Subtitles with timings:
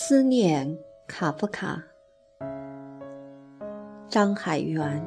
[0.00, 1.82] 思念卡夫卡，
[4.08, 5.04] 张海源。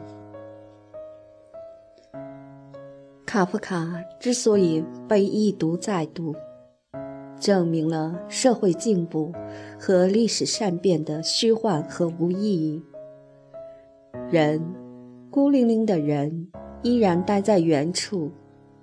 [3.26, 3.88] 卡夫卡
[4.20, 6.36] 之所以被一读再读，
[7.40, 9.32] 证明了社会进步
[9.80, 12.84] 和历史善变的虚幻和无意义。
[14.30, 14.62] 人，
[15.32, 18.30] 孤零零的人，依然待在原处，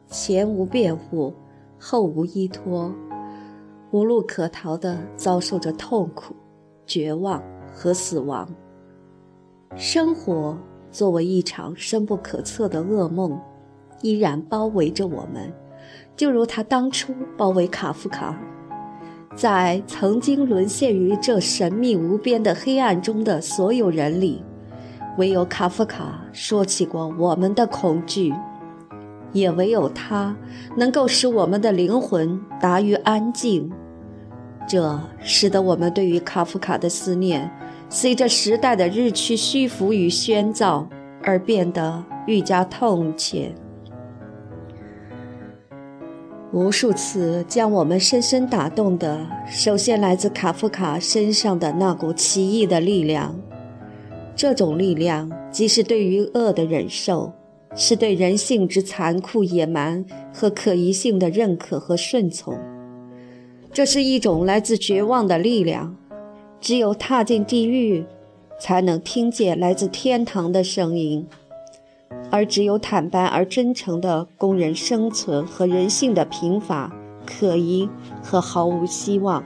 [0.07, 1.35] 前无辩护，
[1.79, 2.95] 后无依托。
[3.91, 6.35] 无路可逃地遭受着痛苦、
[6.87, 7.43] 绝望
[7.73, 8.49] 和死亡。
[9.77, 10.59] 生活
[10.91, 13.39] 作为一场深不可测的噩梦，
[14.03, 15.53] 依然包围着我们，
[16.17, 18.39] 就如他当初包围卡夫卡。
[19.35, 24.43] 在曾经沦陷于这神秘无边的黑暗中的所有人里，
[25.17, 28.35] 唯有卡夫卡说起过我们的恐惧，
[29.33, 30.37] 也唯有他
[30.77, 33.71] 能够使我们的灵魂达于安静。
[34.69, 37.51] 这使得我们对于卡夫卡的思念，
[37.89, 40.87] 随着时代的日趋虚浮与喧噪
[41.23, 43.55] 而变得愈加痛切。
[46.51, 53.39] 无数次将我们深深打动的，首先来自卡夫卡身上的那股奇异的力量。
[54.35, 57.33] 这种力量，既是对于恶的忍受，
[57.75, 62.59] 是对人性之残酷、野蛮和可疑性的认可和顺从。
[63.73, 65.97] 这是一种来自绝望的力量，
[66.61, 68.05] 只有踏进地狱，
[68.59, 71.25] 才能听见来自天堂的声音；
[72.31, 76.93] 而只有坦白而真诚的供人生存和人性的贫乏、
[77.25, 77.89] 可疑
[78.23, 79.45] 和毫无希望，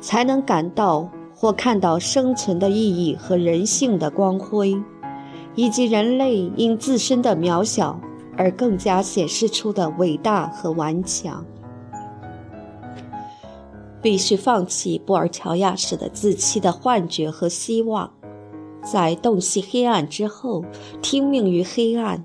[0.00, 4.76] 才能感到或看到生存的意义和人性的光辉，
[5.54, 8.00] 以及人类因自身的渺小
[8.36, 11.44] 而更加显示出的伟大和顽强。
[14.02, 18.10] 必须放弃布尔乔亚式的自欺的幻觉和希望，
[18.82, 20.64] 在洞悉黑暗之后，
[21.02, 22.24] 听命于黑暗；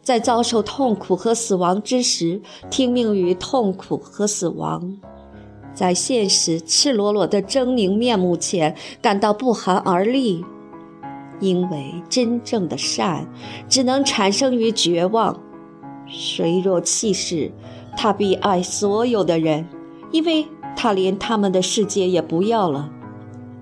[0.00, 2.40] 在遭受痛苦和死亡之时，
[2.70, 4.80] 听命于痛苦和死亡；
[5.74, 10.42] 在现实赤裸裸的狰狞面目前感到不寒而栗，
[11.40, 13.26] 因为真正的善
[13.68, 15.40] 只能产生于绝望。
[16.06, 17.50] 谁若弃世，
[17.96, 19.66] 他必爱所有的人，
[20.12, 20.46] 因为。
[20.76, 22.90] 他连他们的世界也不要了，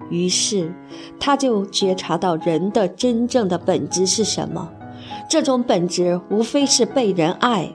[0.08, 0.72] 于是
[1.18, 4.70] 他就觉察到人的真正的本质是什么。
[5.28, 7.74] 这种本质无非是被人爱。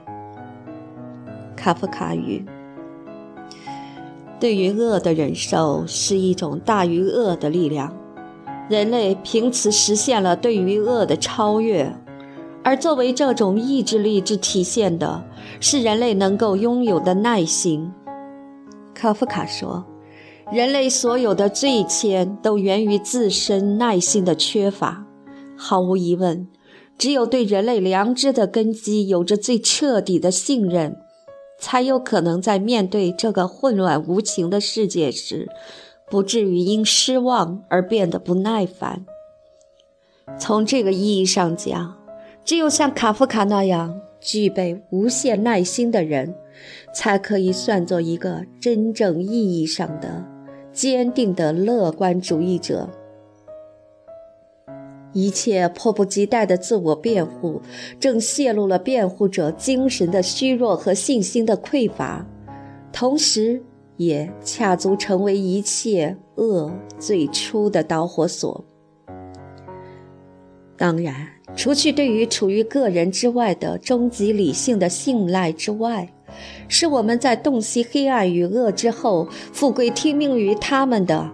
[1.54, 2.46] 卡夫卡语：
[4.40, 7.94] 对于恶的忍受是一种大于恶的力量，
[8.68, 11.94] 人类凭此实现了对于恶的超越，
[12.62, 15.22] 而作为这种意志力之体现的
[15.60, 17.92] 是人类能够拥有的耐心。
[18.94, 19.84] 卡夫卡说
[20.50, 25.04] ：“人类所有的罪愆都源于自身耐心的缺乏。
[25.56, 26.48] 毫无疑问，
[26.96, 30.96] 只有对人类良知的根基有着最彻底的信任，
[31.58, 35.48] 才有可能在面对这个混乱无情的世界时，
[36.14, 39.04] 不至于因失望而变得不耐烦。
[40.38, 41.96] 从这个意义上讲，
[42.44, 46.36] 只有像卡夫卡那样具备无限耐心的人。”
[46.94, 50.24] 才可以算作一个真正意义上的
[50.72, 52.88] 坚定的乐观主义者。
[55.12, 57.60] 一切迫不及待的自我辩护，
[57.98, 62.24] 正泄露了辩护者精神的虚弱和信心的匮乏，
[62.92, 63.60] 同时
[63.96, 68.64] 也恰足成为一切恶最初的导火索。
[70.76, 76.10] 当然，除去对于处于个人之外的终极理性的信赖之外。
[76.66, 81.30] 是我们在洞悉黑暗与恶之后，富贵听命于他们的，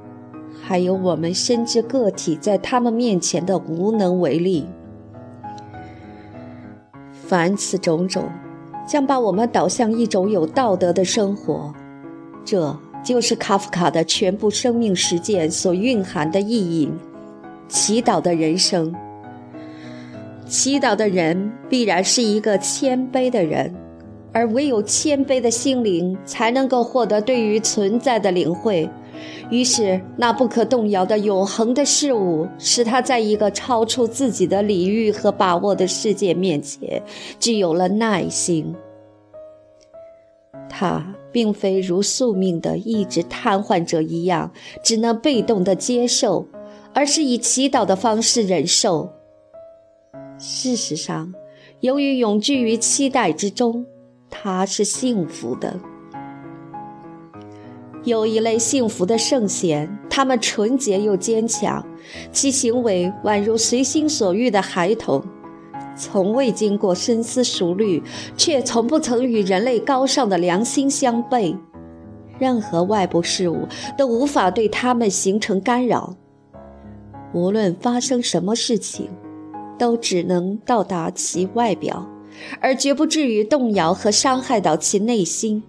[0.61, 4.67] 还有我们深知个体在他们面前的无能为力。
[7.13, 8.29] 凡此种种，
[8.87, 11.73] 将把我们导向一种有道德的生活。
[12.45, 16.91] 这就是卡夫卡的全部生命实践所蕴含的意义。
[17.69, 18.95] 祈祷的人生，
[20.47, 23.75] 祈祷的人必然是一个谦卑的人。
[24.33, 28.89] 而唯有谦卑的心灵，才能够获得对于存在的领会。
[29.51, 37.03] 于是，那不可动摇的永恒的事物，使他在一个超出自己的礼遇和把握的世界面前，
[37.41, 38.73] 具有了耐心。
[40.69, 46.47] 他并非如宿命的一直瘫痪者一样，只能被动的接受，
[46.93, 49.11] 而是以祈祷的方式忍受。
[50.39, 51.33] 事实上，
[51.81, 53.87] 由于永居于期待之中。
[54.33, 55.77] 他是幸福的。
[58.05, 61.85] 有一类幸福的圣贤，他们纯洁又坚强，
[62.31, 65.21] 其行为宛如随心所欲的孩童，
[65.97, 68.03] 从未经过深思熟虑，
[68.37, 71.57] 却从不曾与人类高尚的良心相悖。
[72.39, 76.17] 任何外部事物都无法对他们形成干扰。
[77.33, 79.11] 无论发生什么事情，
[79.79, 82.09] 都只能到达其外表，
[82.61, 85.63] 而绝不至于动摇和伤害到其内心。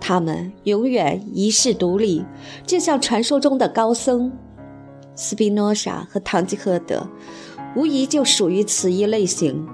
[0.00, 2.24] 他们永远一世独立，
[2.66, 4.32] 就像传说中的高僧
[5.14, 7.06] 斯宾诺莎和堂吉诃德，
[7.76, 9.66] 无疑就属于此一类型。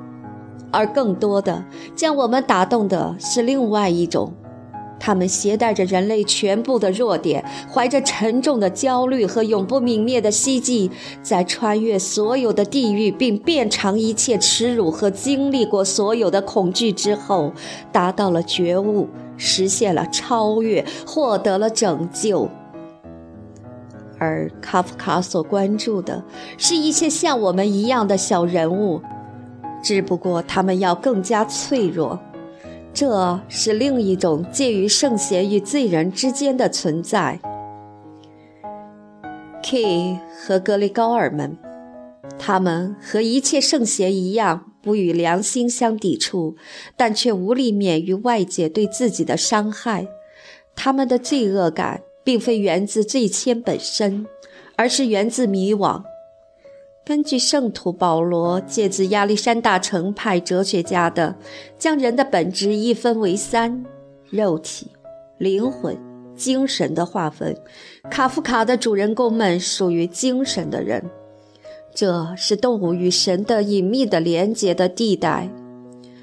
[0.73, 1.65] 而更多的
[1.97, 4.33] 将我们打动的是另外一种。
[5.03, 7.43] 他们携带着人类全部的弱点，
[7.73, 10.91] 怀着沉重的焦虑和永不泯灭的希冀，
[11.23, 17.51] 在穿越所有的地狱并遍尝一切耻辱和经历过所有的恐惧之后，
[17.91, 19.09] 达到了觉悟，
[19.39, 22.51] 实现了超越，获得了拯救。
[24.21, 26.23] 而卡夫卡所关注的
[26.59, 29.01] 是一切像我们一样的小人物，
[29.83, 32.21] 只不过他们要更加脆弱。
[32.93, 37.41] 这是另一种介于圣贤与罪人之间的存在。
[39.63, 41.57] K 和格雷高尔们，
[42.39, 46.57] 他们和一切圣贤一样，不与良心相抵触，
[46.97, 50.09] 但却无力免于外界对自己的伤害。
[50.75, 52.01] 他们的罪恶感
[52.31, 54.25] 并非源自罪愆本身，
[54.77, 56.01] 而是源自迷惘。
[57.05, 61.35] 根据圣徒保罗借自亚历山大城派哲学家的
[61.77, 63.85] 将人的本质一分为三：
[64.31, 64.93] 肉体、
[65.39, 65.99] 灵魂、
[66.37, 67.61] 精神的划分，
[68.09, 71.11] 卡夫卡的主人公们属于精神的人。
[71.93, 75.51] 这是动物与神的隐秘的连结的地带。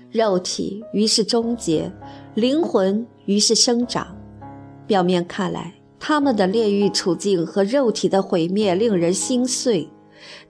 [0.10, 1.92] 肉体于是终结，
[2.34, 4.16] 灵魂于是生长。
[4.88, 9.90] 表面看来，他们的炼狱处境和肉体的毁灭令人心碎。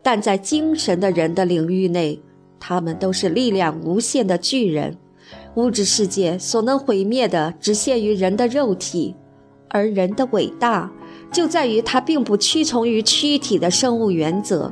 [0.01, 2.21] 但在精神的人的领域内，
[2.59, 4.97] 他们都是力量无限的巨人。
[5.55, 9.15] 物质世界所能毁灭的，只限于人的肉体，
[9.69, 10.91] 而人的伟大
[11.31, 14.71] 就在于他并不屈从于躯体的生物原则。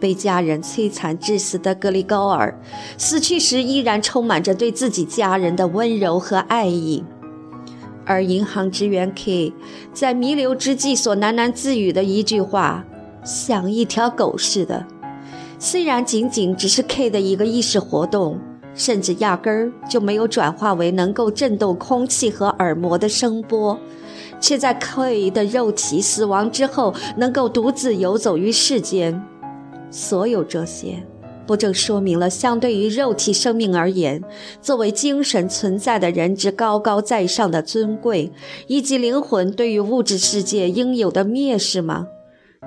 [0.00, 2.60] 被家人摧残致死的格里高尔，
[2.96, 7.04] 死去时依然充满着对自己家人的温柔和爱意，
[8.08, 9.52] 而银行职员 K
[9.92, 12.84] 在弥留之际所喃喃自语的一句话。
[13.24, 14.86] 像一条狗似的，
[15.58, 18.38] 虽然仅仅只是 K 的一个意识活动，
[18.74, 23.78] 甚至压根儿就没有转化为能够震动空气和耳膜的声波，
[24.40, 29.20] 却在 K 的肉体死亡之后能够独自游走于世间。
[29.90, 31.02] 所有这些，
[31.48, 34.22] 不正说明了相对于肉体生命而言，
[34.60, 38.30] 作为精神存在的人之高高在上的尊贵，
[38.66, 42.06] 以及灵魂对于物质世界应有的蔑视吗？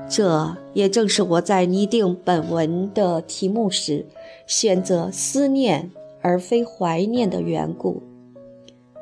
[0.10, 4.08] 这也正是我在拟定本文的题目时，
[4.48, 5.92] 选择思念
[6.24, 8.02] 而非怀念的缘故。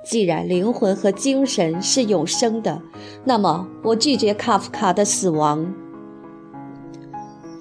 [0.04, 2.82] 既然灵魂和精神是永生的，
[3.24, 5.74] 那么我拒绝卡夫卡的死亡。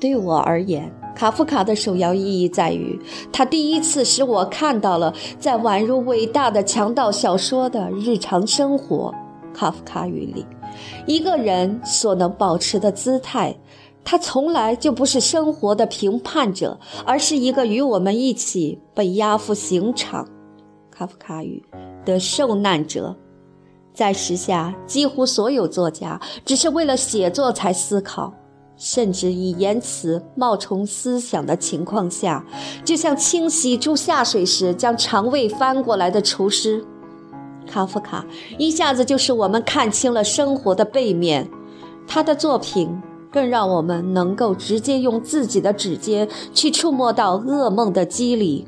[0.01, 2.97] 对我而言，卡夫卡的首要意义在于，
[3.33, 9.13] 他第一次使我看到了在宛如伟大的强盗小说的日常生活——
[9.53, 10.47] 卡夫卡语里。
[11.07, 13.53] 一个人所能保持的姿态，
[14.05, 20.25] 他从来就不是生活的评判者，而是一个与我们一起被押赴刑场
[20.89, 21.61] （卡夫卡语）
[22.07, 23.17] 的受难者。
[23.93, 28.33] 在时下，几乎所有作家只是为了写作才思考，
[28.79, 32.45] 甚至以言辞冒充思想的情况下，
[32.85, 36.85] 就像清洗猪下水时将肠胃翻过来的厨师。
[37.67, 38.25] 卡夫卡
[38.57, 41.47] 一下子就使我们看清了生活的背面，
[42.07, 42.89] 他的作品
[43.31, 48.67] 更让我们能够直接用自己的指尖去触摸到噩梦的机理。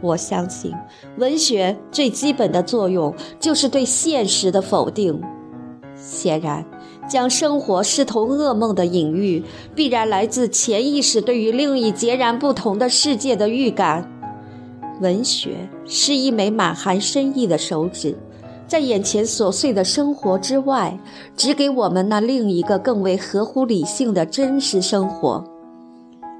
[0.00, 0.72] 我相信，
[1.18, 5.20] 文学最基本的作用就是对现实的否定。
[5.94, 6.64] 显然，
[7.08, 9.42] 将生活视同噩梦的隐喻，
[9.74, 14.08] 必然来自潜意识对于另一截然不同的世界的预感。
[15.00, 18.16] 文学是一枚满含深意的手指，
[18.66, 20.98] 在眼前琐碎的生活之外，
[21.36, 25.42] 指给我们那另一个更为合乎理性的真实生活。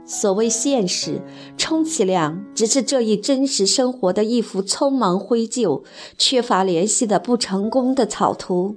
[0.05, 1.21] 所谓现实，
[1.57, 5.85] 充其量只是这一真实生活的一幅匆忙灰旧、
[6.17, 8.77] 缺乏联系的不成功的草图。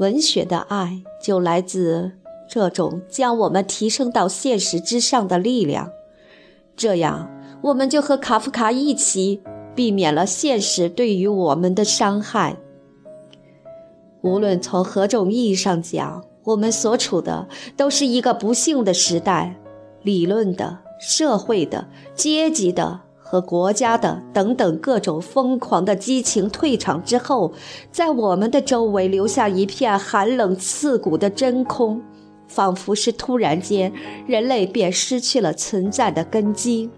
[0.00, 2.12] 文学的爱就来自
[2.48, 5.90] 这种将我们提升到现实之上的力量，
[6.74, 7.30] 这样。
[7.60, 9.42] 我们就和卡夫卡一起，
[9.74, 12.56] 避免了现实对于我们的伤害。
[14.22, 19.60] 无论从何种意义上讲，我们所处的都是一个不幸的时代，
[20.02, 27.52] 理论的、社会的、阶级的和国家的等等各种疯狂的激情退场之后，
[27.92, 32.02] 在我们的周围留下一片寒冷刺骨的真空，
[32.48, 33.92] 仿佛是突然间
[34.26, 36.90] 人类便失去了存在的根基。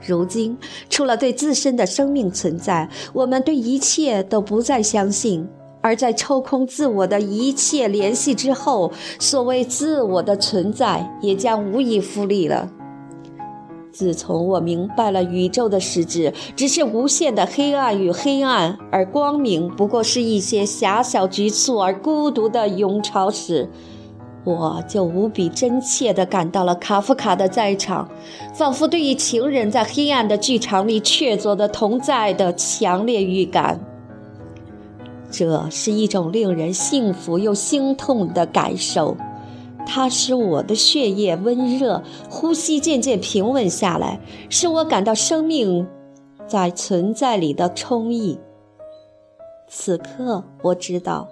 [0.00, 0.56] 如今，
[0.88, 5.46] 除了对自身的生命存在，我们对一切都不再相信。
[5.82, 8.90] 而在抽空自我的一切联系之后，
[9.20, 12.70] 所谓自我的存在也将无以复利了。
[13.94, 23.68] 自从我明白了宇宙的实质只是无限的黑暗与黑暗，而光明不过是一些狭小、局促而孤独的涌潮时，
[24.42, 28.08] 我就无比真切地感到了卡夫卡的在场，
[28.52, 33.78] 仿佛对于情人在黑暗的剧场里确凿的同在的强烈预感。
[35.30, 39.16] 这是一种令人幸福又心痛的感受，
[39.86, 45.86] 它使我的血液温热，呼吸渐渐平稳下来，使我感到生命
[46.46, 48.38] 在存在里的充溢。
[49.68, 51.28] 此刻，我知道。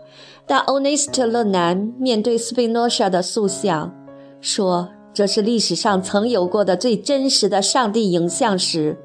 [0.46, 3.94] 当欧内斯特·勒南面对斯宾诺莎的塑像，
[4.40, 8.98] 说这是历史上曾有过的最真实的上帝影像时，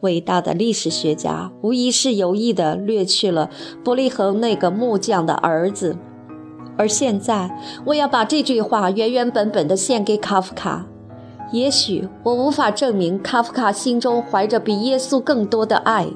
[0.00, 3.50] 伟大的历史学家无疑是有意地略去了
[3.82, 5.96] 伯利恒那个木匠的儿子。
[6.76, 7.50] 而现在，
[7.84, 10.86] 我要把这句话原原本本地献给卡夫卡。
[11.52, 16.08] 也许我无法证明卡夫卡心中怀着比耶稣更多的爱，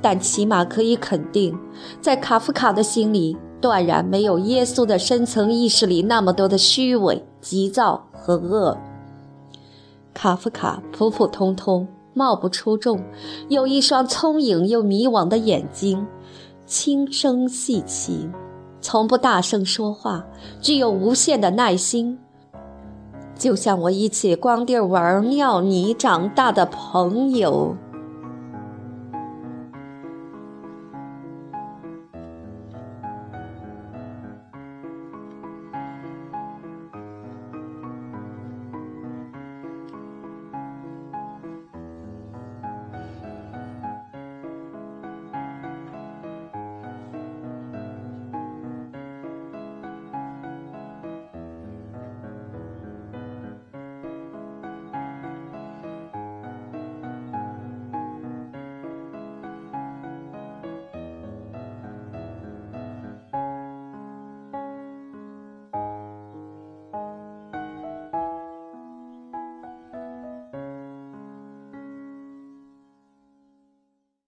[0.00, 1.58] 但起码可以肯定，
[2.00, 3.36] 在卡夫卡的心里。
[3.60, 8.78] 断然没有耶稣的深层意识里那么多的虚伪、急躁和恶。
[10.14, 13.02] 卡夫卡普普通通，貌不出众，
[13.48, 16.06] 有一双聪颖又迷惘的眼睛，
[16.66, 18.30] 轻声细气，
[18.80, 20.24] 从不大声说话，
[20.60, 22.18] 具有无限的耐心，
[23.36, 27.76] 就像我一起光地玩尿泥长大的朋友。